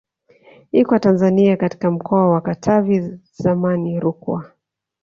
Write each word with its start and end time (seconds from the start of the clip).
Iko 0.71 0.97
Tanzania 0.99 1.57
katika 1.57 1.91
mkoa 1.91 2.29
wa 2.29 2.41
Katavi 2.41 3.19
zamani 3.37 3.99
Rukwa 3.99 4.51